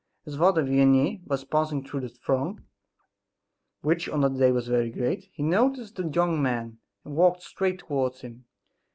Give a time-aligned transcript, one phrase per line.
[0.25, 2.65] As Father Vianney was passing through the throng,
[3.81, 7.77] which on that day was very great, he noticed the young man, and walked straight
[7.77, 8.45] towards him.